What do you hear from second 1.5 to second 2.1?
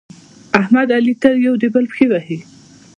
د بل پښې